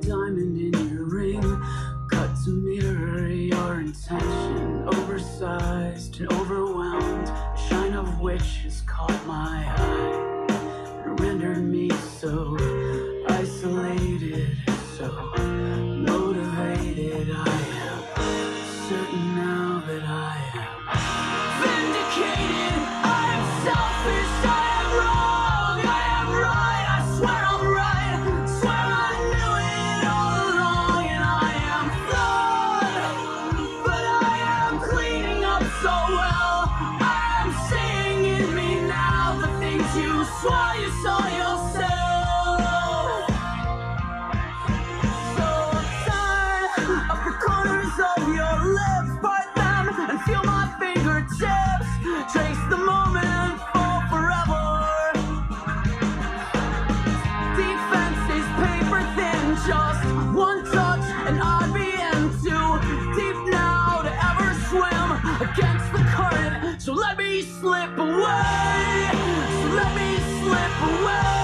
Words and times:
diamond 0.00 0.69
away. 70.82 71.39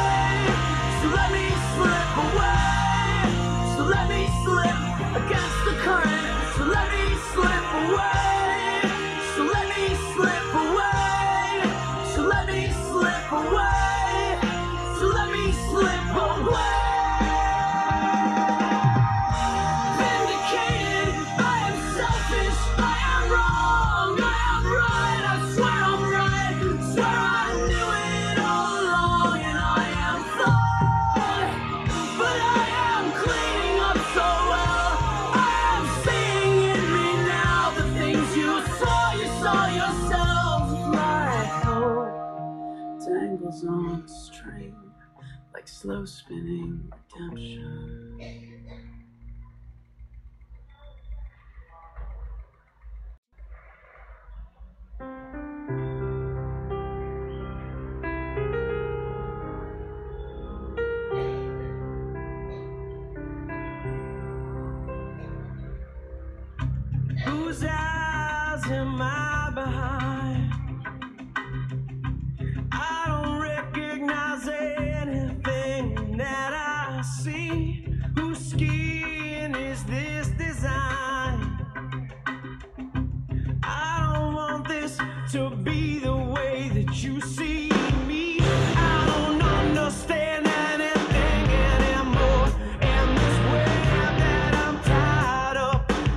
Redemption. 46.84 47.85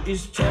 Is 0.09 0.25
taking 0.31 0.48